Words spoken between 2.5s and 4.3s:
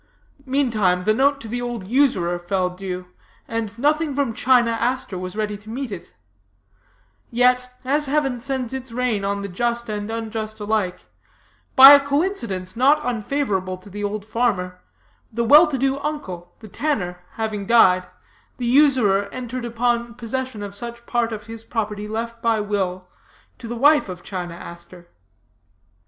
due, and nothing